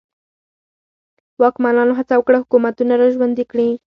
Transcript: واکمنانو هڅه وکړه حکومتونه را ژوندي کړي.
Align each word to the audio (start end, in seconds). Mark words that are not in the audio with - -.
واکمنانو 1.39 1.97
هڅه 1.99 2.13
وکړه 2.17 2.37
حکومتونه 2.43 2.93
را 3.01 3.07
ژوندي 3.13 3.45
کړي. 3.51 3.69